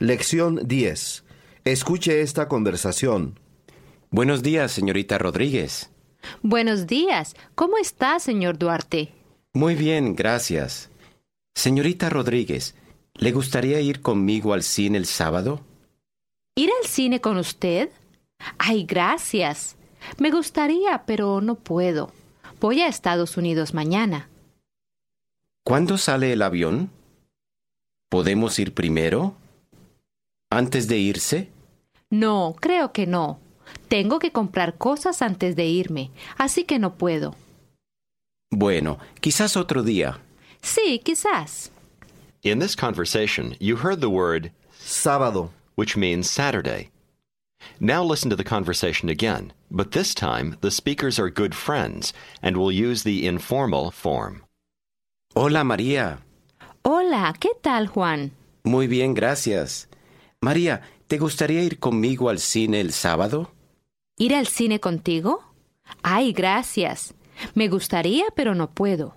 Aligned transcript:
Lección 0.00 0.66
10. 0.66 1.24
Escuche 1.64 2.22
esta 2.22 2.48
conversación. 2.48 3.38
Buenos 4.10 4.42
días, 4.42 4.72
señorita 4.72 5.18
Rodríguez. 5.18 5.90
Buenos 6.42 6.86
días. 6.86 7.36
¿Cómo 7.54 7.76
está, 7.76 8.18
señor 8.18 8.56
Duarte? 8.56 9.12
Muy 9.52 9.74
bien, 9.74 10.16
gracias. 10.16 10.88
Señorita 11.54 12.08
Rodríguez, 12.08 12.74
¿le 13.12 13.30
gustaría 13.32 13.78
ir 13.82 14.00
conmigo 14.00 14.54
al 14.54 14.62
cine 14.62 14.96
el 14.96 15.04
sábado? 15.04 15.60
¿Ir 16.54 16.70
al 16.80 16.88
cine 16.88 17.20
con 17.20 17.36
usted? 17.36 17.90
Ay, 18.56 18.86
gracias. 18.86 19.76
Me 20.16 20.30
gustaría, 20.30 21.04
pero 21.04 21.42
no 21.42 21.56
puedo. 21.56 22.10
Voy 22.58 22.80
a 22.80 22.86
Estados 22.86 23.36
Unidos 23.36 23.74
mañana. 23.74 24.30
¿Cuándo 25.62 25.98
sale 25.98 26.32
el 26.32 26.40
avión? 26.40 26.88
¿Podemos 28.08 28.58
ir 28.58 28.72
primero? 28.72 29.36
¿Antes 30.50 30.88
de 30.88 30.98
irse? 30.98 31.48
No, 32.10 32.56
creo 32.60 32.92
que 32.92 33.06
no. 33.06 33.38
Tengo 33.88 34.18
que 34.18 34.32
comprar 34.32 34.76
cosas 34.78 35.22
antes 35.22 35.54
de 35.54 35.66
irme, 35.66 36.10
así 36.38 36.64
que 36.64 36.78
no 36.80 36.94
puedo. 36.96 37.36
Bueno, 38.50 38.98
quizás 39.20 39.56
otro 39.56 39.82
día. 39.84 40.18
Sí, 40.60 41.00
quizás. 41.04 41.70
In 42.42 42.58
this 42.58 42.74
conversation, 42.74 43.54
you 43.60 43.76
heard 43.76 44.00
the 44.00 44.10
word, 44.10 44.50
Sábado. 44.80 45.50
which 45.76 45.96
means 45.96 46.28
Saturday. 46.28 46.90
Now 47.78 48.02
listen 48.02 48.28
to 48.30 48.36
the 48.36 48.42
conversation 48.44 49.08
again, 49.08 49.52
but 49.70 49.92
this 49.92 50.14
time 50.14 50.56
the 50.62 50.70
speakers 50.70 51.18
are 51.20 51.30
good 51.30 51.54
friends 51.54 52.12
and 52.42 52.56
will 52.56 52.72
use 52.72 53.04
the 53.04 53.24
informal 53.26 53.90
form. 53.92 54.42
Hola, 55.36 55.62
María. 55.62 56.18
Hola, 56.84 57.34
¿qué 57.38 57.50
tal, 57.62 57.86
Juan? 57.86 58.32
Muy 58.64 58.88
bien, 58.88 59.14
gracias. 59.14 59.86
María, 60.42 60.80
¿te 61.06 61.18
gustaría 61.18 61.62
ir 61.62 61.78
conmigo 61.78 62.30
al 62.30 62.38
cine 62.38 62.80
el 62.80 62.92
sábado? 62.92 63.52
¿Ir 64.16 64.34
al 64.34 64.46
cine 64.46 64.80
contigo? 64.80 65.44
Ay, 66.02 66.32
gracias. 66.32 67.14
Me 67.54 67.68
gustaría, 67.68 68.24
pero 68.34 68.54
no 68.54 68.70
puedo. 68.70 69.16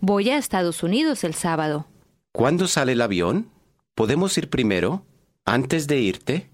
Voy 0.00 0.30
a 0.30 0.38
Estados 0.38 0.82
Unidos 0.82 1.22
el 1.22 1.34
sábado. 1.34 1.86
¿Cuándo 2.32 2.66
sale 2.66 2.92
el 2.92 3.00
avión? 3.00 3.48
¿Podemos 3.94 4.36
ir 4.38 4.50
primero? 4.50 5.06
¿Antes 5.44 5.86
de 5.86 6.00
irte? 6.00 6.50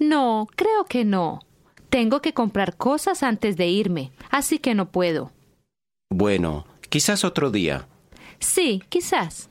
No, 0.00 0.48
creo 0.56 0.84
que 0.86 1.04
no. 1.04 1.40
Tengo 1.90 2.22
que 2.22 2.32
comprar 2.32 2.76
cosas 2.78 3.22
antes 3.22 3.58
de 3.58 3.68
irme, 3.68 4.12
así 4.30 4.58
que 4.58 4.74
no 4.74 4.90
puedo. 4.90 5.30
Bueno, 6.08 6.66
quizás 6.88 7.22
otro 7.22 7.50
día. 7.50 7.86
Sí, 8.38 8.82
quizás. 8.88 9.50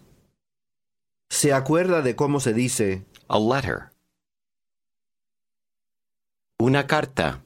¿Se 1.29 1.53
acuerda 1.53 2.01
de 2.01 2.15
cómo 2.15 2.39
se 2.39 2.53
dice 2.53 3.05
A 3.27 3.39
letter. 3.39 3.90
Una 6.61 6.85
carta. 6.85 7.41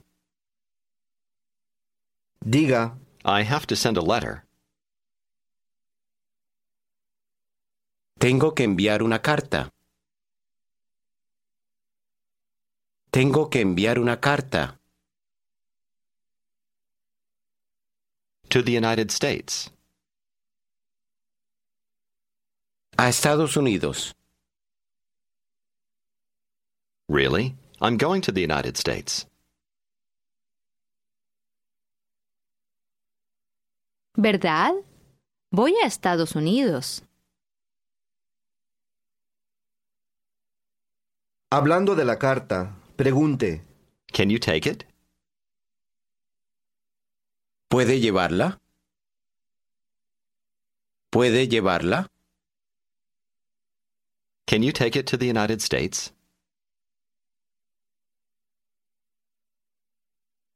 diga 2.42 2.98
I 3.24 3.44
have 3.44 3.66
to 3.68 3.76
send 3.76 3.98
a 3.98 4.02
letter. 4.02 4.44
Tengo 8.20 8.54
que 8.54 8.66
enviar 8.66 9.02
una 9.02 9.22
carta. 9.22 9.72
Tengo 13.10 13.50
que 13.50 13.62
enviar 13.62 14.00
una 14.00 14.20
carta. 14.20 14.82
To 18.50 18.62
the 18.62 18.78
United 18.78 19.12
States. 19.12 19.72
A 22.98 23.08
Estados 23.08 23.56
Unidos. 23.56 24.14
Really? 27.08 27.56
I'm 27.82 27.98
going 27.98 28.22
to 28.22 28.32
the 28.32 28.42
United 28.42 28.78
States. 28.78 29.28
¿Verdad? 34.18 34.74
Voy 35.52 35.74
a 35.84 35.86
Estados 35.86 36.36
Unidos. 36.36 37.04
Hablando 41.52 41.96
de 41.96 42.06
la 42.06 42.18
carta, 42.18 42.76
pregunte 42.96 43.62
Can 44.14 44.30
you 44.30 44.40
take 44.40 44.70
it? 44.70 44.86
¿Puede 47.70 48.00
llevarla? 48.00 48.60
¿Puede 51.10 51.48
llevarla? 51.48 52.10
Can 54.48 54.64
you 54.64 54.72
take 54.72 54.98
it 54.98 55.06
to 55.08 55.18
the 55.18 55.28
United 55.28 55.60
States? 55.62 56.14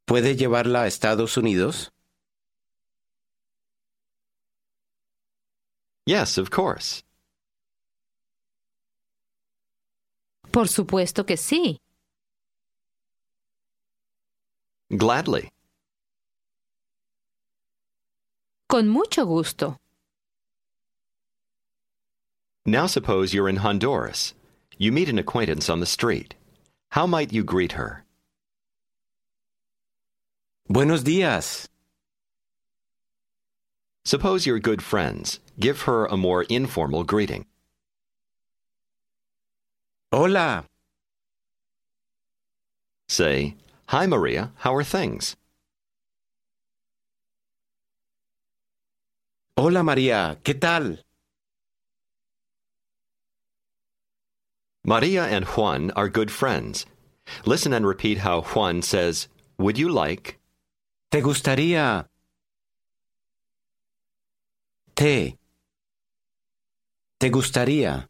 ¿Puede 0.09 0.35
llevarla 0.35 0.81
a 0.81 0.87
Estados 0.87 1.37
Unidos? 1.37 1.91
Yes, 6.07 6.39
of 6.39 6.49
course. 6.49 7.03
Por 10.51 10.67
supuesto 10.67 11.23
que 11.27 11.37
sí. 11.37 11.77
Gladly. 14.89 15.51
Con 18.67 18.87
mucho 18.87 19.27
gusto. 19.27 19.77
Now 22.65 22.87
suppose 22.87 23.31
you're 23.31 23.47
in 23.47 23.57
Honduras. 23.57 24.33
You 24.79 24.91
meet 24.91 25.07
an 25.07 25.19
acquaintance 25.19 25.69
on 25.69 25.81
the 25.81 25.85
street. 25.85 26.33
How 26.93 27.05
might 27.05 27.31
you 27.31 27.43
greet 27.43 27.73
her? 27.73 28.03
Buenos 30.71 31.03
días. 31.03 31.67
Suppose 34.05 34.45
you're 34.45 34.59
good 34.59 34.83
friends. 34.83 35.39
Give 35.59 35.81
her 35.81 36.05
a 36.05 36.15
more 36.15 36.43
informal 36.43 37.03
greeting. 37.03 37.47
Hola. 40.11 40.65
Say, 43.07 43.55
Hi, 43.87 44.05
Maria, 44.05 44.51
how 44.57 44.75
are 44.75 44.83
things? 44.83 45.35
Hola 49.57 49.81
María, 49.81 50.37
¿qué 50.43 50.53
tal? 50.53 50.99
Maria 54.85 55.23
and 55.23 55.45
Juan 55.45 55.89
are 55.95 56.09
good 56.09 56.29
friends. 56.29 56.85
Listen 57.45 57.73
and 57.73 57.87
repeat 57.87 58.19
how 58.19 58.41
Juan 58.41 58.83
says, 58.83 59.27
Would 59.57 59.79
you 59.79 59.89
like? 59.89 60.38
¿Te 61.09 61.21
gustaría? 61.21 62.07
¿Te? 64.93 65.39
¿Te 67.17 67.29
gustaría? 67.29 68.09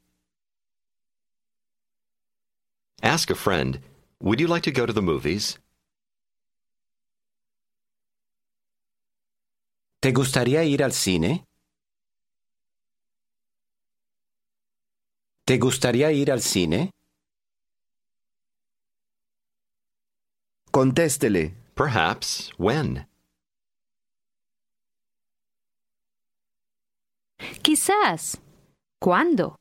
Ask 3.02 3.32
a 3.32 3.36
friend, 3.36 3.80
Would 4.22 4.42
you 4.42 4.48
like 4.48 4.64
to 4.64 4.72
go 4.72 4.86
to 4.86 4.92
the 4.92 5.02
movies? 5.02 5.60
¿Te 10.02 10.12
gustaría 10.12 10.64
ir 10.66 10.84
al 10.84 10.92
cine? 10.92 11.46
¿Te 15.46 15.58
gustaría 15.58 16.12
ir 16.12 16.32
al 16.32 16.42
cine? 16.42 16.92
Contéstele. 20.72 21.59
Perhaps. 21.80 22.52
When? 22.58 23.08
Quizás. 27.64 28.42
¿Cuándo? 29.00 29.56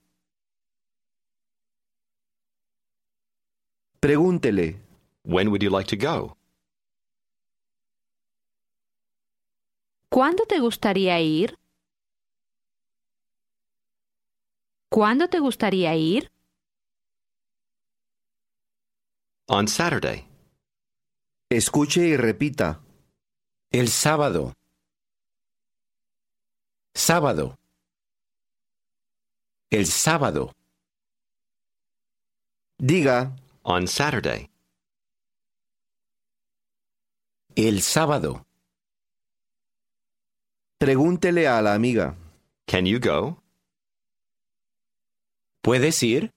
Pregúntele. 4.01 4.81
When 5.23 5.53
would 5.53 5.63
you 5.63 5.71
like 5.71 5.87
to 5.87 5.97
go? 5.97 6.35
¿Cuándo 10.11 10.45
te 10.45 10.59
gustaría 10.59 11.21
ir? 11.21 11.57
¿Cuándo 14.91 15.29
te 15.29 15.39
gustaría 15.39 15.95
ir? 15.95 16.29
On 19.49 19.69
Saturday. 19.69 20.28
Escuche 21.51 22.07
y 22.07 22.17
repita. 22.17 22.83
El 23.71 23.89
sábado. 23.89 24.53
Sábado. 26.95 27.59
El 29.71 29.87
sábado. 29.87 30.53
Diga 32.77 33.35
On 33.63 33.89
Saturday. 33.89 34.51
El 37.57 37.81
sábado. 37.81 38.47
Pregúntele 40.79 41.49
a 41.49 41.63
la 41.63 41.73
amiga. 41.73 42.15
Can 42.67 42.85
you 42.85 43.01
go? 43.01 43.43
¿Puedes 45.63 46.03
ir? 46.03 46.35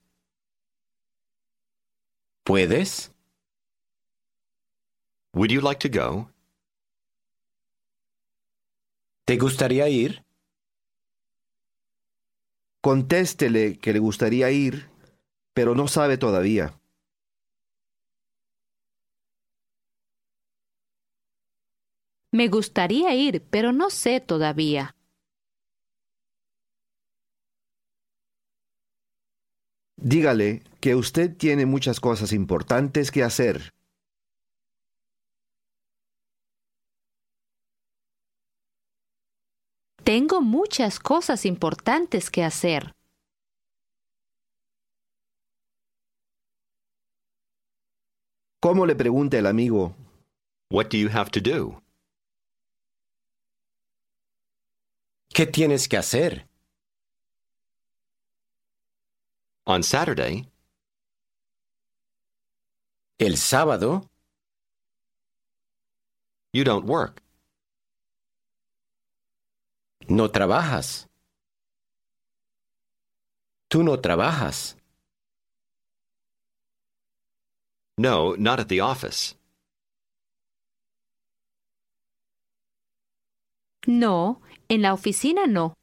¿Puedes? 2.46 3.11
Would 5.34 5.52
you 5.52 5.62
like 5.62 5.80
to 5.80 5.90
go? 5.90 6.30
¿Te 9.26 9.38
gustaría 9.38 9.88
ir? 9.88 10.26
Contéstele 12.82 13.78
que 13.78 13.94
le 13.94 14.00
gustaría 14.00 14.52
ir, 14.52 14.90
pero 15.54 15.74
no 15.74 15.88
sabe 15.88 16.18
todavía. 16.18 16.74
Me 22.32 22.48
gustaría 22.48 23.14
ir, 23.14 23.44
pero 23.50 23.72
no 23.72 23.90
sé 23.90 24.20
todavía. 24.20 24.96
Dígale 29.98 30.64
que 30.80 30.96
usted 30.96 31.38
tiene 31.38 31.66
muchas 31.66 32.00
cosas 32.00 32.34
importantes 32.34 33.12
que 33.12 33.24
hacer. 33.24 33.74
Tengo 40.04 40.42
muchas 40.42 41.00
cosas 41.00 41.46
importantes 41.46 42.32
que 42.32 42.44
hacer. 42.44 42.94
¿Cómo 48.60 48.86
le 48.86 48.96
pregunta 48.96 49.38
el 49.38 49.46
amigo? 49.46 49.96
What 50.72 50.90
do 50.90 50.98
you 50.98 51.10
have 51.10 51.30
to 51.32 51.40
do? 51.40 51.82
¿Qué 55.34 55.46
tienes 55.46 55.88
que 55.88 55.98
hacer? 55.98 56.48
On 59.66 59.84
Saturday, 59.84 60.52
El 63.20 63.38
sábado 63.38 64.10
you 66.54 66.64
don't 66.64 66.90
work. 66.90 67.22
No 70.12 70.30
trabajas. 70.30 71.08
Tú 73.70 73.84
no 73.84 74.00
trabajas. 74.00 74.78
No, 77.98 78.36
not 78.36 78.60
at 78.60 78.68
the 78.68 78.82
office. 78.82 79.36
No, 83.88 84.42
en 84.70 84.82
la 84.82 84.94
oficina 84.94 85.48
no. 85.48 85.74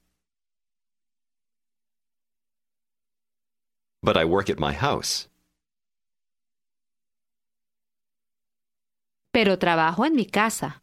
But 4.02 4.16
I 4.16 4.24
work 4.24 4.50
at 4.50 4.58
my 4.58 4.72
house. 4.72 5.28
Pero 9.32 9.58
trabajo 9.58 10.04
en 10.04 10.14
mi 10.14 10.26
casa. 10.26 10.82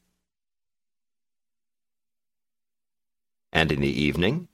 And 3.56 3.72
in 3.72 3.80
the 3.80 3.88
evening, 3.88 4.50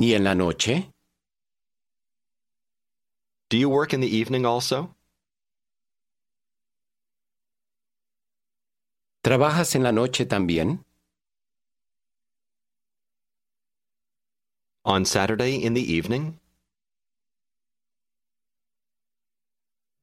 ¿Y 0.00 0.14
en 0.14 0.24
la 0.24 0.32
noche? 0.32 0.90
do 3.50 3.58
you 3.58 3.68
work 3.68 3.92
in 3.92 4.00
the 4.00 4.08
evening 4.08 4.46
also? 4.46 4.96
¿Trabajas 9.22 9.74
en 9.74 9.82
la 9.82 9.92
noche 9.92 10.24
también? 10.24 10.82
On 14.86 15.04
Saturday 15.04 15.56
in 15.62 15.74
the 15.74 15.82
evening? 15.82 16.40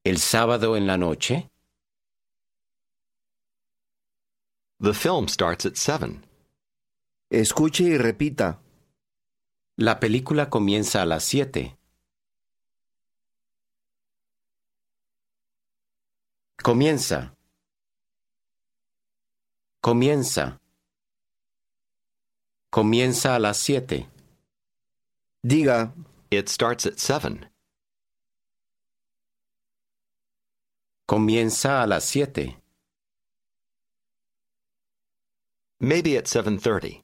¿El 0.04 0.18
sábado 0.18 0.76
en 0.76 0.86
la 0.86 0.96
noche? 0.96 1.51
The 4.82 4.94
film 4.94 5.28
starts 5.28 5.64
at 5.64 5.76
7. 5.76 6.22
Escuche 7.30 7.84
y 7.84 7.96
repita. 7.96 8.58
La 9.76 10.00
película 10.00 10.50
comienza 10.50 11.02
a 11.02 11.06
las 11.06 11.22
siete. 11.22 11.78
Comienza. 16.60 17.36
Comienza. 19.80 20.60
Comienza 22.68 23.36
a 23.36 23.38
las 23.38 23.58
siete. 23.58 24.08
Diga, 25.44 25.94
It 26.28 26.48
starts 26.48 26.86
at 26.86 26.96
7. 26.96 27.48
Comienza 31.06 31.82
a 31.82 31.86
las 31.86 32.04
siete. 32.04 32.61
Maybe 35.82 36.16
at 36.16 36.26
7:30. 36.26 37.02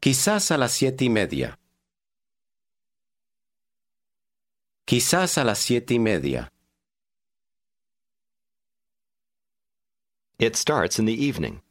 Quizás 0.00 0.50
a 0.50 0.58
las 0.58 0.72
siete 0.72 1.04
y 1.04 1.10
media. 1.10 1.60
Quizás 4.84 5.38
a 5.38 5.44
las 5.44 5.60
siete 5.60 5.94
y 5.94 6.00
media. 6.00 6.52
It 10.38 10.56
starts 10.56 10.98
in 10.98 11.06
the 11.06 11.12
evening. 11.12 11.62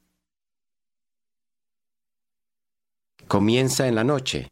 Comienza 3.27 3.86
en 3.86 3.95
la 3.95 4.06
noche. 4.06 4.50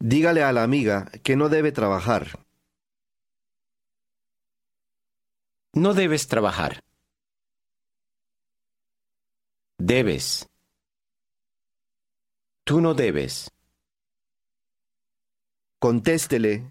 dígale 0.00 0.42
a 0.42 0.52
la 0.52 0.62
amiga 0.62 1.10
que 1.22 1.36
no 1.36 1.48
debe 1.48 1.72
trabajar. 1.72 2.47
No 5.78 5.94
debes 5.94 6.26
trabajar. 6.26 6.82
Debes. 9.78 10.48
Tú 12.64 12.80
no 12.80 12.94
debes. 12.94 13.48
Contéstele, 15.80 16.68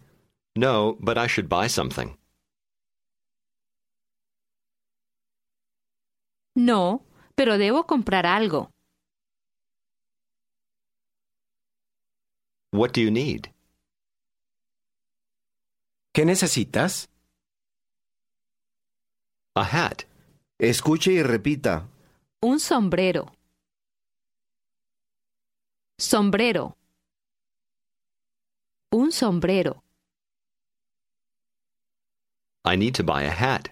No, 0.57 0.97
but 0.99 1.17
I 1.17 1.27
should 1.27 1.47
buy 1.47 1.67
something. 1.69 2.17
No, 6.55 7.05
pero 7.35 7.57
debo 7.57 7.85
comprar 7.85 8.25
algo. 8.25 8.71
What 12.73 12.91
do 12.93 13.01
you 13.01 13.11
need? 13.11 13.53
¿Qué 16.13 16.25
necesitas? 16.25 17.07
A 19.57 19.63
hat. 19.63 20.03
escuche 20.59 21.11
y 21.13 21.23
repita. 21.23 21.87
Un 22.41 22.59
sombrero. 22.59 23.31
Sombrero. 25.97 26.77
Un 28.91 29.11
sombrero. 29.11 29.83
I 32.65 32.75
need 32.77 32.93
to 32.93 33.03
buy 33.03 33.23
a 33.23 33.31
hat. 33.31 33.69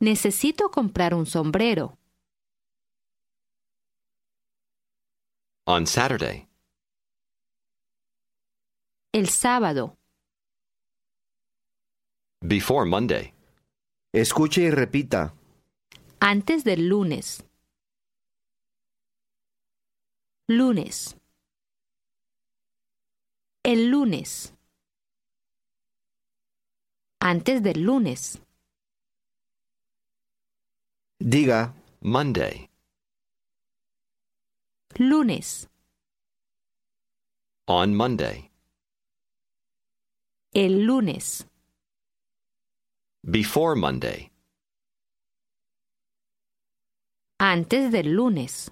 Necesito 0.00 0.70
comprar 0.70 1.14
un 1.14 1.24
sombrero. 1.24 1.96
On 5.66 5.86
Saturday. 5.86 6.48
El 9.12 9.28
sábado. 9.28 9.96
Before 12.46 12.84
Monday. 12.84 13.32
Escuche 14.12 14.64
y 14.64 14.70
repita. 14.70 15.34
Antes 16.20 16.62
del 16.62 16.90
lunes. 16.90 17.42
Lunes. 20.46 21.16
El 23.62 23.88
lunes. 23.88 24.52
Antes 27.18 27.62
del 27.62 27.80
lunes. 27.80 28.42
Diga, 31.18 31.72
Monday. 32.02 32.68
Lunes. 34.98 35.70
On 37.64 37.94
Monday. 37.94 38.50
El 40.52 40.84
lunes. 40.84 41.46
Before 43.24 43.74
Monday. 43.74 44.30
Antes 47.40 47.90
del 47.90 48.14
lunes. 48.14 48.70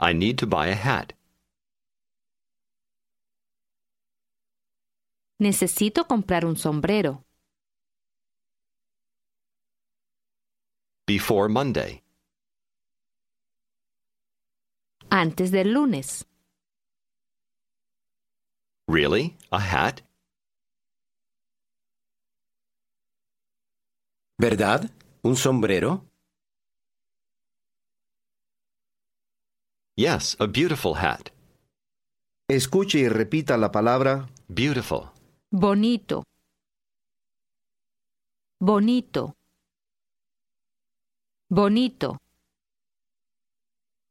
I 0.00 0.14
need 0.14 0.38
to 0.38 0.46
buy 0.46 0.68
a 0.68 0.74
hat. 0.74 1.12
Necesito 5.38 6.06
comprar 6.06 6.46
un 6.46 6.56
sombrero. 6.56 7.24
Before 11.06 11.50
Monday. 11.50 12.02
Antes 15.10 15.50
del 15.50 15.74
lunes. 15.74 16.24
Really? 18.88 19.36
A 19.52 19.58
hat? 19.58 20.00
¿Verdad? 24.38 24.90
¿Un 25.22 25.34
sombrero? 25.34 26.04
Yes, 29.96 30.36
a 30.38 30.46
beautiful 30.46 30.94
hat. 30.94 31.30
Escuche 32.48 32.98
y 32.98 33.08
repita 33.08 33.56
la 33.56 33.72
palabra 33.72 34.28
Beautiful. 34.48 35.10
Bonito. 35.50 36.22
Bonito. 38.60 39.34
Bonito. 41.48 42.18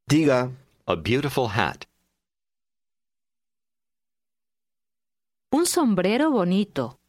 Diga, 0.08 0.52
A 0.88 0.96
beautiful 0.96 1.48
hat. 1.50 1.86
Un 5.52 5.66
sombrero 5.66 6.32
bonito. 6.32 7.00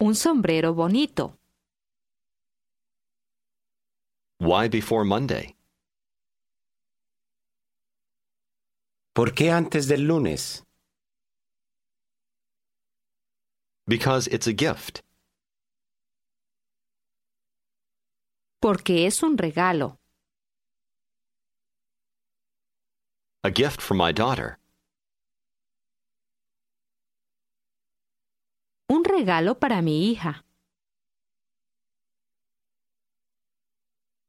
Un 0.00 0.14
sombrero 0.14 0.74
bonito. 0.74 1.34
Why 4.38 4.68
before 4.68 5.04
Monday? 5.04 5.56
¿Por 9.12 9.34
qué 9.34 9.50
antes 9.50 9.88
del 9.88 10.02
lunes? 10.06 10.62
Because 13.88 14.28
it's 14.28 14.46
a 14.46 14.52
gift. 14.52 15.02
Porque 18.60 19.06
es 19.06 19.24
un 19.24 19.36
regalo. 19.36 19.98
A 23.42 23.50
gift 23.50 23.80
for 23.80 23.96
my 23.96 24.12
daughter. 24.12 24.58
Un 28.88 29.04
regalo 29.04 29.58
para 29.58 29.82
mi 29.82 30.10
hija. 30.10 30.44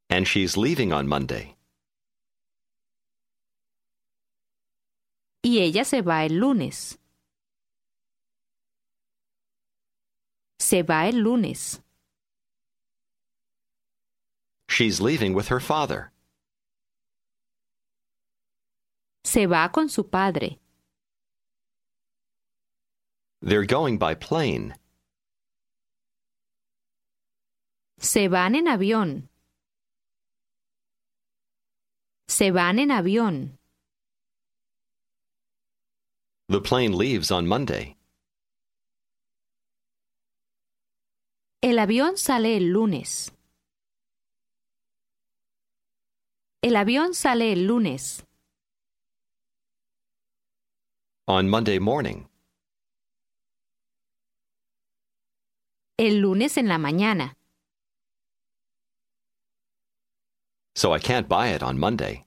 And 0.09 0.25
she's 0.25 0.57
leaving 0.57 0.91
on 0.91 1.07
Monday. 1.07 1.55
Y 5.43 5.59
ella 5.59 5.85
se 5.85 6.01
va 6.01 6.25
el 6.25 6.39
lunes. 6.39 6.99
Se 10.59 10.83
va 10.83 11.07
el 11.07 11.19
lunes. 11.23 11.81
She's 14.67 14.99
leaving 14.99 15.33
with 15.33 15.47
her 15.47 15.61
father. 15.61 16.11
Se 19.23 19.47
va 19.47 19.71
con 19.71 19.89
su 19.89 20.09
padre. 20.09 20.59
They're 23.41 23.65
going 23.65 23.97
by 23.97 24.15
plane. 24.15 24.73
Se 27.99 28.27
van 28.27 28.55
en 28.55 28.67
avión. 28.67 29.29
Se 32.27 32.51
van 32.51 32.79
en 32.79 32.91
avión. 32.91 33.57
The 36.47 36.61
plane 36.61 36.93
leaves 36.93 37.31
on 37.31 37.47
Monday. 37.47 37.95
El 41.61 41.77
avión 41.77 42.17
sale 42.17 42.55
el 42.55 42.71
lunes. 42.71 43.31
El 46.61 46.75
avión 46.75 47.13
sale 47.13 47.51
el 47.51 47.67
lunes. 47.67 48.23
On 51.27 51.49
Monday 51.49 51.79
morning. 51.79 52.28
El 55.99 56.21
lunes 56.21 56.55
en 56.55 56.69
la 56.69 56.77
mañana. 56.77 57.35
So 60.73 60.95
I 60.95 60.99
can't 61.01 61.27
buy 61.27 61.53
it 61.53 61.61
on 61.61 61.77
Monday. 61.77 62.25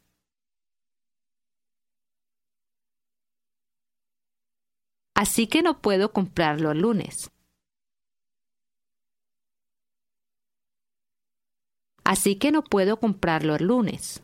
Así 5.14 5.46
que 5.46 5.62
no 5.62 5.80
puedo 5.80 6.12
comprarlo 6.12 6.72
el 6.72 6.80
lunes. 6.82 7.30
Así 12.04 12.38
que 12.38 12.52
no 12.52 12.62
puedo 12.62 13.00
comprarlo 13.00 13.56
el 13.56 13.68
lunes. 13.68 14.22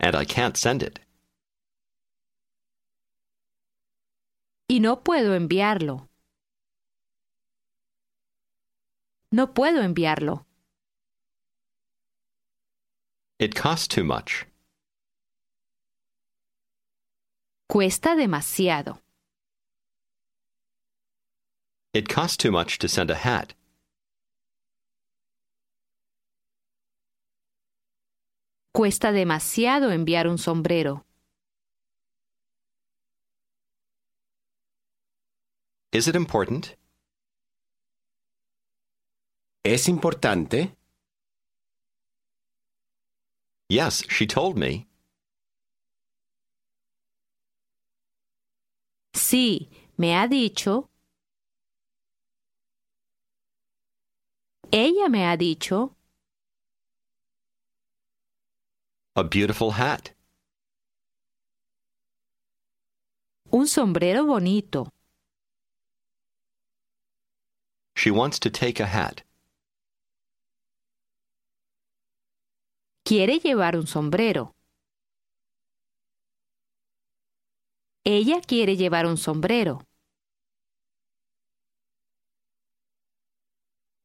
And 0.00 0.14
I 0.14 0.26
can't 0.26 0.58
send 0.58 0.82
it. 0.82 1.07
Y 4.70 4.80
no 4.80 5.02
puedo 5.02 5.34
enviarlo. 5.34 6.08
No 9.30 9.54
puedo 9.54 9.82
enviarlo. 9.82 10.46
It 13.38 13.54
costs 13.54 13.88
too 13.88 14.04
much. 14.04 14.46
Cuesta 17.66 18.14
demasiado. 18.14 19.00
It 21.94 22.08
costs 22.08 22.36
too 22.36 22.50
much 22.50 22.78
to 22.78 22.88
send 22.88 23.10
a 23.10 23.14
hat. 23.14 23.54
Cuesta 28.74 29.12
demasiado 29.12 29.90
enviar 29.92 30.28
un 30.28 30.38
sombrero. 30.38 31.07
Is 35.90 36.06
it 36.06 36.14
important? 36.14 36.76
¿Es 39.64 39.88
importante? 39.88 40.76
Yes, 43.70 44.02
she 44.08 44.26
told 44.26 44.56
me. 44.56 44.86
Sí, 49.14 49.70
me 49.96 50.14
ha 50.14 50.28
dicho. 50.28 50.90
Ella 54.70 55.08
me 55.08 55.24
ha 55.24 55.36
dicho. 55.36 55.96
A 59.16 59.22
beautiful 59.22 59.72
hat. 59.72 60.14
Un 63.50 63.66
sombrero 63.66 64.26
bonito. 64.26 64.92
She 67.98 68.12
wants 68.12 68.38
to 68.38 68.48
take 68.48 68.78
a 68.78 68.86
hat. 68.86 69.24
Quiere 73.04 73.40
llevar 73.40 73.74
un 73.74 73.88
sombrero. 73.88 74.54
Ella 78.04 78.40
quiere 78.40 78.76
llevar 78.76 79.04
un 79.06 79.16
sombrero. 79.16 79.82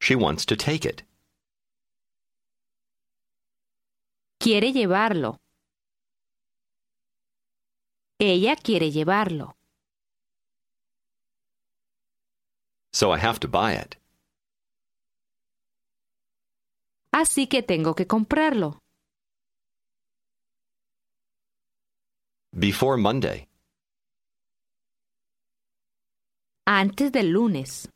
She 0.01 0.15
wants 0.15 0.47
to 0.47 0.55
take 0.57 0.85
it. 0.85 1.03
Quiere 4.39 4.73
llevarlo. 4.73 5.37
Ella 8.19 8.55
quiere 8.55 8.89
llevarlo. 8.89 9.55
So 12.93 13.11
I 13.11 13.17
have 13.17 13.39
to 13.39 13.47
buy 13.47 13.73
it. 13.73 13.97
Así 17.11 17.47
que 17.49 17.61
tengo 17.61 17.93
que 17.95 18.05
comprarlo. 18.05 18.79
Before 22.57 22.97
Monday. 22.97 23.47
Antes 26.67 27.11
del 27.11 27.31
lunes. 27.31 27.87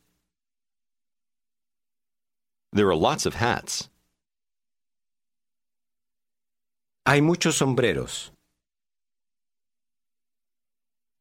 There 2.72 2.88
are 2.88 2.96
lots 2.96 3.24
of 3.24 3.34
hats. 3.34 3.88
Hay 7.06 7.20
muchos 7.20 7.56
sombreros. 7.56 8.30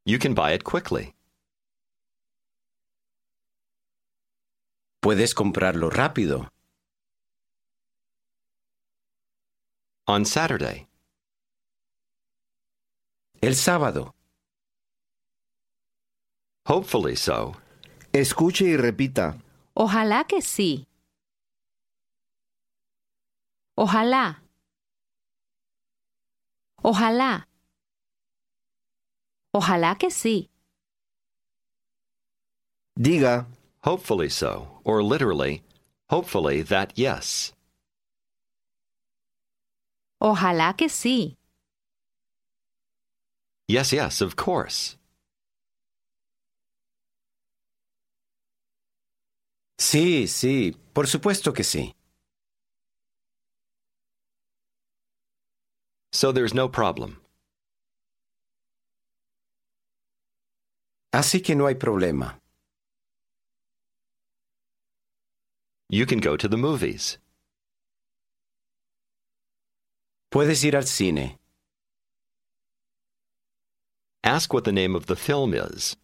You 0.06 0.20
can 0.20 0.34
buy 0.34 0.52
it 0.52 0.64
quickly. 0.64 1.14
Puedes 5.08 5.34
comprarlo 5.34 5.90
rápido. 5.90 6.50
On 10.06 10.26
Saturday. 10.26 10.90
El 13.40 13.56
sábado. 13.56 14.14
Hopefully 16.66 17.16
so. 17.16 17.54
escuche 18.12 18.66
y 18.66 18.76
repita. 18.76 19.38
Ojalá 19.76 20.26
que 20.26 20.42
sí. 20.42 20.86
Ojalá. 23.76 24.44
Ojalá. 26.84 27.48
Ojalá 29.54 29.98
que 29.98 30.12
sí. 30.12 30.50
Diga, 32.96 33.48
Hopefully 33.88 34.28
so, 34.28 34.68
or 34.84 35.02
literally, 35.02 35.64
hopefully 36.10 36.62
that 36.62 36.92
yes. 36.98 37.54
Ojalá 40.22 40.76
que 40.76 40.90
sí. 40.90 41.38
Yes, 43.70 43.94
yes, 43.94 44.20
of 44.20 44.36
course. 44.36 44.98
Sí, 49.80 50.28
sí, 50.28 50.76
por 50.94 51.08
supuesto 51.08 51.54
que 51.54 51.64
sí. 51.64 51.94
So 56.12 56.34
there's 56.34 56.54
no 56.54 56.68
problem. 56.68 57.22
Así 61.14 61.42
que 61.42 61.56
no 61.56 61.68
hay 61.68 61.76
problema. 61.76 62.38
You 65.90 66.06
can 66.06 66.20
go 66.20 66.36
to 66.36 66.48
the 66.50 66.58
movies. 66.58 67.18
Puedes 70.32 70.64
ir 70.66 70.76
al 70.76 70.84
cine. 70.84 71.38
Ask 74.24 74.54
what 74.54 74.66
the 74.66 74.74
name 74.74 74.96
of 74.96 75.06
the 75.06 75.16
film 75.16 75.54
is. 75.54 75.96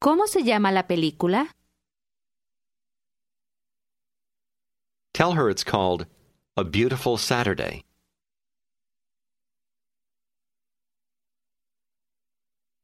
¿Cómo 0.00 0.28
se 0.28 0.42
llama 0.44 0.70
la 0.70 0.84
película? 0.84 1.48
Tell 5.12 5.32
her 5.32 5.50
it's 5.50 5.64
called 5.64 6.06
A 6.56 6.62
Beautiful 6.62 7.18
Saturday. 7.18 7.84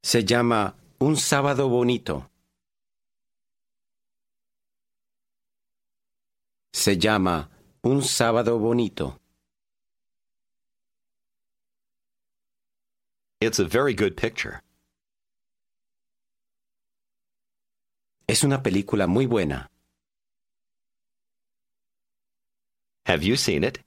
Se 0.02 0.22
llama 0.24 0.74
Un 1.00 1.14
sábado 1.16 1.68
bonito. 1.68 2.28
Se 6.76 6.98
llama 6.98 7.48
Un 7.82 8.02
sábado 8.02 8.58
bonito. 8.58 9.18
It's 13.40 13.58
a 13.58 13.64
very 13.64 13.94
good 13.94 14.14
picture. 14.14 14.60
Es 18.28 18.44
una 18.44 18.62
película 18.62 19.06
muy 19.06 19.24
buena. 19.24 19.70
Have 23.06 23.24
you 23.24 23.36
seen 23.36 23.64
it? 23.64 23.78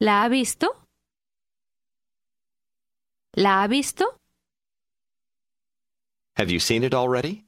¿La 0.00 0.24
ha 0.24 0.28
visto? 0.30 0.68
¿La 3.34 3.62
ha 3.62 3.68
visto? 3.68 4.18
Have 6.36 6.50
you 6.50 6.58
seen 6.58 6.84
it 6.84 6.94
already? 6.94 7.45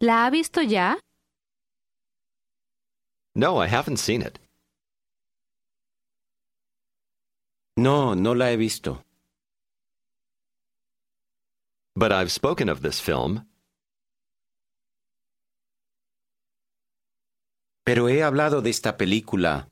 ¿La 0.00 0.26
ha 0.26 0.30
visto 0.30 0.60
ya? 0.60 0.98
No, 3.34 3.58
I 3.62 3.68
haven't 3.68 3.98
seen 3.98 4.22
it. 4.22 4.38
No, 7.76 8.14
no 8.14 8.34
la 8.34 8.50
he 8.50 8.56
visto. 8.56 9.04
But 11.96 12.12
I've 12.12 12.30
spoken 12.30 12.68
of 12.68 12.82
this 12.82 13.00
film. 13.00 13.46
Pero 17.84 18.08
he 18.08 18.22
hablado 18.22 18.62
de 18.62 18.70
esta 18.70 18.96
película. 18.96 19.68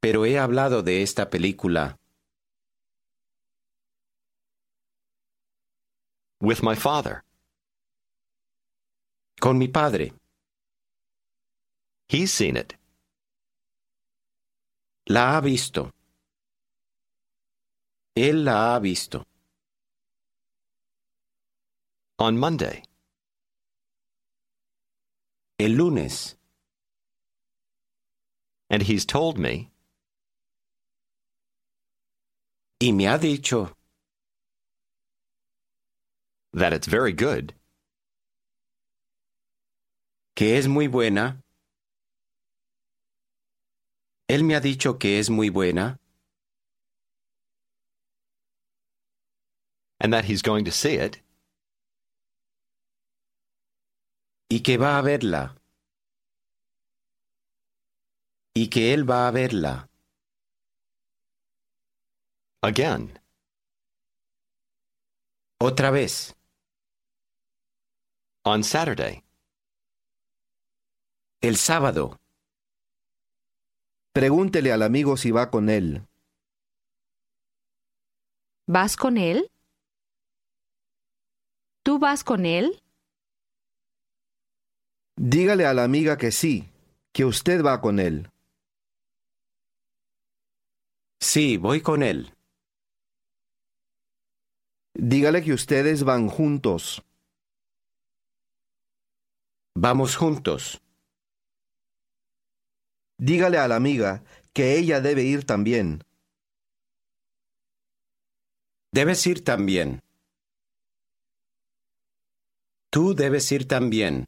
Pero 0.00 0.24
he 0.24 0.38
hablado 0.38 0.82
de 0.82 1.02
esta 1.02 1.28
película 1.28 1.99
with 6.40 6.62
my 6.62 6.74
father. 6.74 7.22
con 9.40 9.58
mi 9.58 9.68
padre. 9.68 10.12
He's 12.08 12.32
seen 12.32 12.56
it. 12.56 12.74
La 15.08 15.36
ha 15.36 15.40
visto. 15.40 15.90
Él 18.14 18.44
la 18.44 18.74
ha 18.74 18.80
visto. 18.80 19.24
On 22.18 22.36
Monday. 22.36 22.82
El 25.58 25.70
lunes. 25.70 26.36
And 28.68 28.82
he's 28.82 29.04
told 29.04 29.38
me 29.38 29.70
Y 32.82 32.92
me 32.92 33.06
ha 33.08 33.18
dicho 33.18 33.74
that 36.52 36.72
it's 36.72 36.86
very 36.86 37.12
good. 37.12 37.54
que 40.36 40.56
es 40.56 40.66
muy 40.68 40.88
buena. 40.88 41.42
Él 44.26 44.42
me 44.42 44.54
ha 44.54 44.60
dicho 44.60 44.98
que 44.98 45.18
es 45.18 45.28
muy 45.28 45.50
buena 45.50 45.98
and 50.00 50.14
that 50.14 50.24
he's 50.24 50.40
going 50.40 50.64
to 50.64 50.70
see 50.70 50.94
it. 50.94 51.20
y 54.50 54.60
que 54.62 54.76
va 54.78 54.98
a 54.98 55.02
verla. 55.02 55.54
Y 58.54 58.68
que 58.68 58.92
él 58.92 59.08
va 59.08 59.28
a 59.28 59.30
verla. 59.30 59.88
Again. 62.62 63.18
Otra 65.60 65.90
vez. 65.90 66.34
On 68.42 68.64
Saturday. 68.64 69.22
El 71.42 71.56
sábado. 71.56 72.16
pregúntele 74.14 74.72
al 74.72 74.82
amigo 74.82 75.18
si 75.18 75.30
va 75.30 75.50
con 75.50 75.68
él. 75.68 76.06
¿Vas 78.66 78.96
con 78.96 79.18
él? 79.18 79.50
¿Tú 81.82 81.98
vas 81.98 82.24
con 82.24 82.46
él? 82.46 82.82
Dígale 85.16 85.66
a 85.66 85.74
la 85.74 85.84
amiga 85.84 86.16
que 86.16 86.32
sí, 86.32 86.70
que 87.12 87.26
usted 87.26 87.62
va 87.62 87.82
con 87.82 87.98
él. 88.00 88.30
Sí, 91.20 91.58
voy 91.58 91.82
con 91.82 92.02
él. 92.02 92.34
Dígale 94.94 95.42
que 95.44 95.52
ustedes 95.52 96.04
van 96.04 96.28
juntos. 96.28 97.02
Vamos 99.74 100.16
juntos. 100.16 100.80
Dígale 103.18 103.58
a 103.58 103.68
la 103.68 103.76
amiga 103.76 104.24
que 104.52 104.78
ella 104.78 105.00
debe 105.00 105.22
ir 105.22 105.44
también. 105.44 106.02
Debes 108.92 109.26
ir 109.26 109.44
también. 109.44 110.00
Tú 112.90 113.14
debes 113.14 113.52
ir 113.52 113.68
también. 113.68 114.26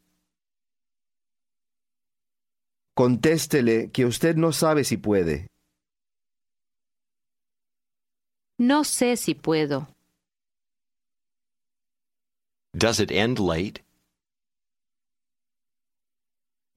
Contéstele 2.95 3.91
que 3.91 4.05
usted 4.05 4.37
no 4.37 4.53
sabe 4.53 4.85
si 4.85 4.97
puede. 4.97 5.49
No 8.59 8.85
sé 8.85 9.17
si 9.17 9.35
puedo. 9.35 9.89
Does 12.75 13.01
it 13.01 13.11
end 13.11 13.41
late? 13.41 13.83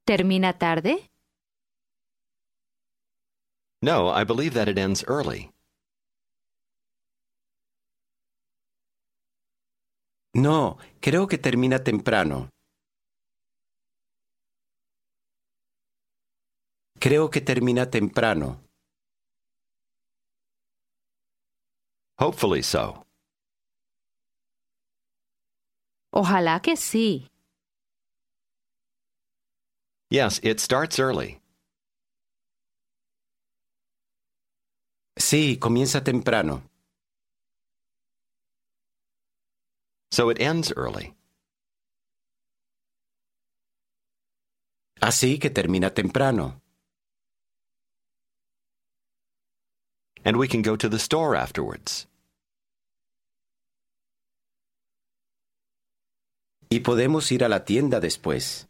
¿Termina 0.05 0.53
tarde? 0.59 1.09
No, 3.81 4.09
I 4.09 4.23
believe 4.23 4.53
that 4.53 4.67
it 4.67 4.77
ends 4.77 5.03
early. 5.07 5.51
No, 10.35 10.77
creo 11.01 11.27
que 11.27 11.39
termina 11.39 11.83
temprano. 11.83 12.49
Creo 16.99 17.31
que 17.31 17.41
termina 17.41 17.89
temprano. 17.89 18.61
Hopefully 22.19 22.61
so. 22.61 23.05
Ojalá 26.11 26.61
que 26.61 26.75
sí. 26.77 27.27
Yes, 30.09 30.39
it 30.43 30.59
starts 30.59 30.99
early. 30.99 31.41
Sí, 35.17 35.57
comienza 35.57 36.03
temprano. 36.03 36.63
so 40.15 40.29
it 40.29 40.39
ends 40.39 40.71
early. 40.77 41.13
Así 45.01 45.39
que 45.39 45.49
termina 45.49 45.93
temprano. 45.93 46.61
And 50.23 50.37
we 50.37 50.47
can 50.47 50.61
go 50.61 50.75
to 50.77 50.87
the 50.87 50.99
store 50.99 51.35
afterwards. 51.35 52.07
Y 56.69 56.79
podemos 56.79 57.31
ir 57.31 57.43
a 57.43 57.49
la 57.49 57.65
tienda 57.65 57.99
después. 57.99 58.67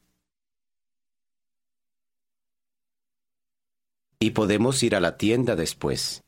Y 4.19 4.31
podemos 4.31 4.81
ir 4.83 4.95
a 4.95 4.99
la 4.99 5.17
tienda 5.17 5.55
después. 5.55 6.23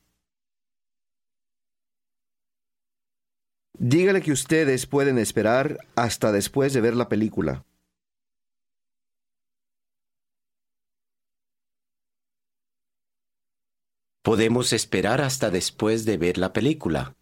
Dígale 3.80 4.22
que 4.22 4.32
ustedes 4.32 4.88
pueden 4.88 5.20
esperar 5.20 5.78
hasta 5.96 6.32
después 6.32 6.74
de 6.74 6.82
ver 6.82 6.96
la 6.96 7.10
película. 7.10 7.64
Podemos 14.24 14.74
esperar 14.74 15.22
hasta 15.22 15.52
después 15.52 16.04
de 16.06 16.18
ver 16.18 16.38
la 16.38 16.52
película. 16.52 17.16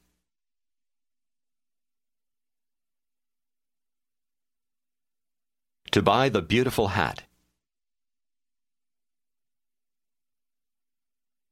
To 5.91 6.01
buy 6.01 6.32
the 6.32 6.41
beautiful 6.41 6.88
hat. 6.88 7.21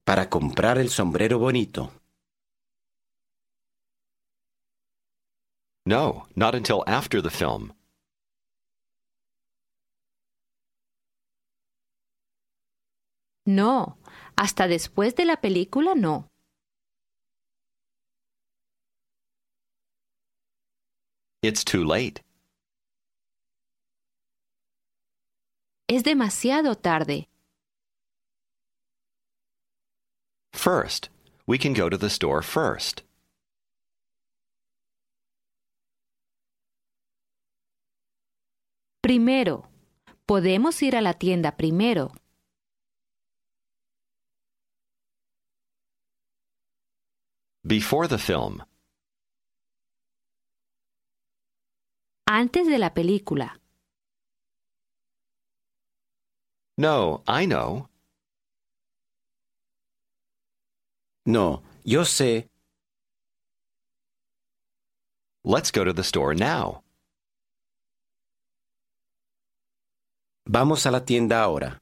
Para 0.05 0.29
comprar 0.29 0.77
el 0.77 0.89
sombrero 0.89 1.39
bonito. 1.39 1.91
No, 5.85 6.27
not 6.35 6.55
until 6.55 6.83
after 6.87 7.21
the 7.21 7.29
film. 7.29 7.73
No, 13.45 13.97
hasta 14.37 14.67
después 14.67 15.15
de 15.15 15.25
la 15.25 15.41
película 15.41 15.95
no. 15.95 16.27
It's 21.41 21.65
too 21.65 21.83
late. 21.83 22.21
Es 25.89 26.03
demasiado 26.05 26.75
tarde. 26.75 27.27
First, 30.53 31.09
we 31.45 31.57
can 31.57 31.73
go 31.73 31.89
to 31.89 31.97
the 31.97 32.09
store 32.09 32.41
first. 32.41 33.03
Primero, 39.01 39.67
podemos 40.25 40.81
ir 40.81 40.95
a 40.95 41.01
la 41.01 41.13
tienda 41.13 41.57
primero. 41.57 42.11
Before 47.65 48.07
the 48.07 48.17
film. 48.17 48.63
Antes 52.25 52.67
de 52.67 52.77
la 52.77 52.93
película. 52.93 53.59
No, 56.77 57.23
I 57.27 57.45
know. 57.45 57.89
No, 61.25 61.63
yo 61.85 62.03
sé. 62.03 62.49
Let's 65.45 65.71
go 65.71 65.83
to 65.83 65.93
the 65.93 66.03
store 66.03 66.35
now. 66.35 66.83
Vamos 70.45 70.85
a 70.85 70.91
la 70.91 71.05
tienda 71.05 71.41
ahora. 71.41 71.79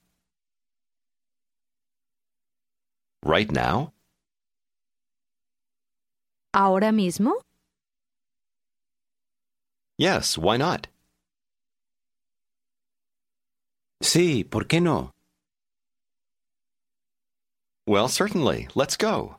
Right 3.24 3.52
now? 3.52 3.94
¿Ahora 6.54 6.92
mismo? 6.92 7.34
Yes, 9.98 10.38
why 10.38 10.58
not? 10.58 10.88
Sí, 14.02 14.44
¿por 14.44 14.68
qué 14.68 14.82
no? 14.82 15.12
Well, 17.92 18.08
certainly. 18.08 18.70
Let's 18.74 18.96
go. 18.96 19.36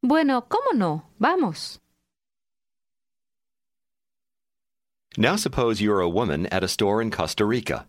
Bueno, 0.00 0.42
¿cómo 0.42 0.78
no? 0.78 1.02
Vamos. 1.18 1.80
Now 5.18 5.34
suppose 5.34 5.80
you're 5.80 6.00
a 6.00 6.08
woman 6.08 6.46
at 6.52 6.62
a 6.62 6.68
store 6.68 7.02
in 7.02 7.10
Costa 7.10 7.44
Rica. 7.44 7.88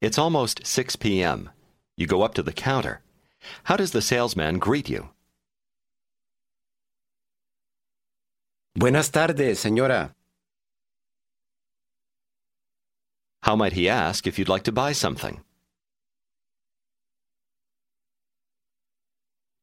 It's 0.00 0.16
almost 0.16 0.66
6 0.66 0.96
p.m. 0.96 1.50
You 1.98 2.06
go 2.06 2.22
up 2.22 2.32
to 2.36 2.42
the 2.42 2.54
counter. 2.54 3.02
How 3.64 3.76
does 3.76 3.90
the 3.90 4.00
salesman 4.00 4.58
greet 4.58 4.88
you? 4.88 5.10
Buenas 8.74 9.10
tardes, 9.10 9.60
señora. 9.62 10.14
How 13.42 13.54
might 13.54 13.74
he 13.74 13.86
ask 13.86 14.26
if 14.26 14.38
you'd 14.38 14.48
like 14.48 14.62
to 14.62 14.72
buy 14.72 14.92
something? 14.92 15.42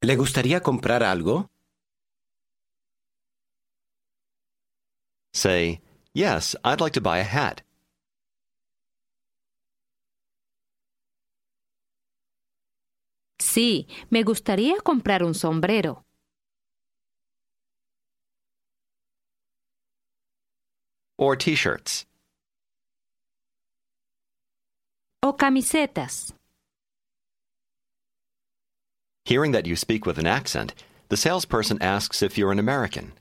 ¿Le 0.02 0.16
gustaría 0.16 0.62
comprar 0.62 1.04
algo? 1.04 1.50
Say, 5.34 5.82
Yes, 6.14 6.56
I'd 6.64 6.80
like 6.82 6.94
to 6.94 7.02
buy 7.02 7.20
a 7.20 7.24
hat. 7.24 7.62
Sí, 13.40 13.88
me 14.10 14.24
gustaría 14.24 14.76
comprar 14.82 15.24
un 15.24 15.34
sombrero. 15.34 16.06
Or 21.18 21.36
t 21.38 21.56
shirts. 21.56 22.06
O 25.22 25.36
camisetas. 25.36 26.39
Hearing 29.30 29.52
that 29.52 29.68
you 29.68 29.76
speak 29.76 30.08
with 30.08 30.18
an 30.18 30.26
accent, 30.26 30.74
the 31.10 31.16
salesperson 31.16 31.80
asks 31.84 32.24
if 32.24 32.36
you're 32.36 32.52
an 32.52 32.58
American. 32.58 33.14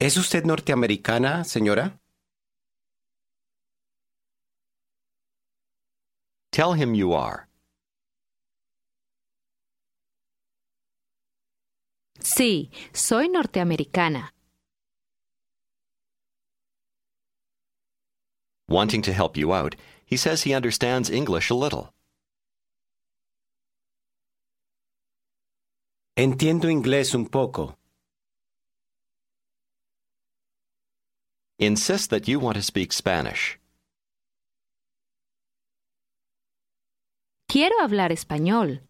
¿Es 0.00 0.16
usted 0.16 0.44
norteamericana, 0.44 1.44
señora? 1.44 2.00
Tell 6.50 6.72
him 6.72 6.94
you 6.94 7.12
are. 7.12 7.48
Sí, 12.18 12.70
soy 12.94 13.28
norteamericana. 13.28 14.30
Wanting 18.70 19.02
to 19.02 19.12
help 19.12 19.36
you 19.36 19.52
out, 19.52 19.76
he 20.04 20.16
says 20.16 20.42
he 20.42 20.54
understands 20.54 21.10
English 21.10 21.50
a 21.50 21.54
little. 21.54 21.92
Entiendo 26.16 26.68
inglés 26.68 27.14
un 27.14 27.26
poco. 27.26 27.76
Insist 31.58 32.10
that 32.10 32.28
you 32.28 32.38
want 32.38 32.56
to 32.56 32.62
speak 32.62 32.92
Spanish. 32.92 33.58
Quiero 37.48 37.80
hablar 37.80 38.10
español. 38.12 38.80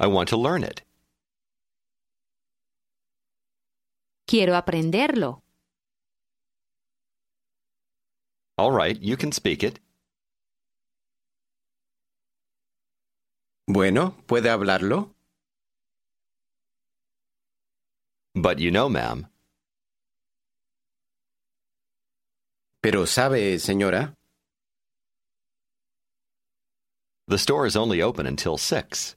I 0.00 0.06
want 0.06 0.28
to 0.28 0.36
learn 0.36 0.62
it. 0.62 0.82
Quiero 4.26 4.54
aprenderlo. 4.54 5.42
All 8.58 8.72
right, 8.72 9.00
you 9.00 9.16
can 9.16 9.30
speak 9.32 9.62
it. 9.62 9.78
Bueno, 13.68 14.16
¿puede 14.26 14.50
hablarlo? 14.50 15.14
But 18.34 18.58
you 18.58 18.70
know, 18.70 18.88
ma'am, 18.88 19.28
Pero 22.80 23.06
sabe, 23.06 23.58
señora, 23.58 24.14
the 27.26 27.36
store 27.38 27.66
is 27.66 27.76
only 27.76 28.00
open 28.02 28.26
until 28.26 28.56
6. 28.56 29.16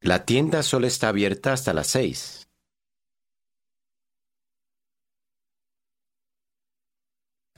la 0.00 0.24
tienda 0.24 0.62
solo 0.62 0.86
está 0.86 1.08
abierta 1.08 1.52
hasta 1.52 1.74
las 1.74 1.88
seis. 1.88 2.47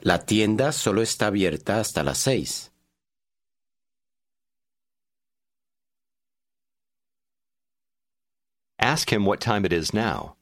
La 0.02 0.24
tienda 0.24 0.72
solo 0.72 1.02
está 1.02 1.26
abierta 1.26 1.78
hasta 1.78 2.02
las 2.02 2.18
seis. 2.18 2.72
Ask 8.78 9.12
him 9.12 9.26
what 9.26 9.40
time 9.40 9.66
it 9.66 9.72
is 9.72 9.92
now. 9.92 10.36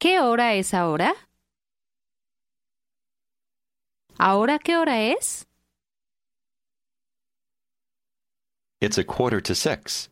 ¿Qué 0.00 0.20
hora 0.20 0.54
es 0.54 0.72
ahora? 0.72 1.12
¿Ahora 4.18 4.58
qué 4.58 4.76
hora 4.76 5.00
es? 5.02 5.46
It's 8.80 8.96
a 8.96 9.04
quarter 9.04 9.42
to 9.42 9.54
six. 9.54 10.08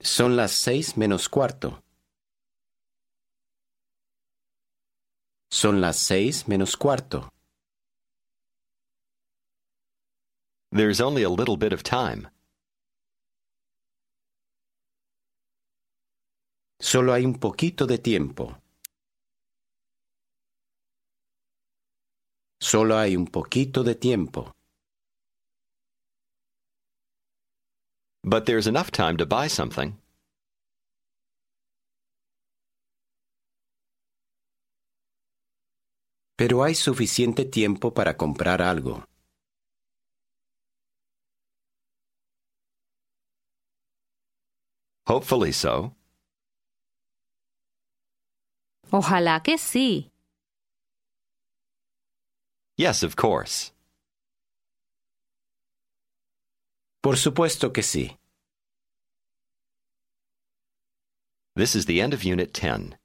Son 0.00 0.34
las 0.34 0.52
seis 0.52 0.96
menos 0.96 1.28
cuarto. 1.28 1.85
Son 5.50 5.80
las 5.80 5.96
seis 5.96 6.46
menos 6.48 6.76
cuarto. 6.76 7.28
There's 10.72 11.00
only 11.00 11.22
a 11.22 11.30
little 11.30 11.56
bit 11.56 11.72
of 11.72 11.82
time. 11.82 12.28
Solo 16.80 17.12
hay 17.14 17.24
un 17.24 17.34
poquito 17.34 17.86
de 17.86 17.98
tiempo. 17.98 18.56
Solo 22.60 22.98
hay 22.98 23.16
un 23.16 23.26
poquito 23.26 23.82
de 23.82 23.94
tiempo. 23.94 24.52
But 28.24 28.44
there's 28.46 28.66
enough 28.66 28.90
time 28.90 29.16
to 29.18 29.26
buy 29.26 29.46
something. 29.46 29.98
Pero 36.36 36.62
hay 36.62 36.74
suficiente 36.74 37.44
tiempo 37.46 37.94
para 37.94 38.16
comprar 38.16 38.60
algo. 38.60 39.04
Hopefully 45.08 45.52
so. 45.52 45.94
Ojalá 48.90 49.42
que 49.42 49.56
sí. 49.56 50.10
Yes, 52.76 53.02
of 53.02 53.14
course. 53.16 53.72
Por 57.00 57.16
supuesto 57.16 57.72
que 57.72 57.82
sí. 57.82 58.18
This 61.54 61.74
is 61.74 61.86
the 61.86 62.02
end 62.02 62.12
of 62.12 62.24
Unit 62.24 62.52
10. 62.52 62.98